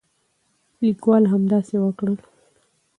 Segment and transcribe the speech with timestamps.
[0.83, 2.15] لیکوال همداسې وکړل.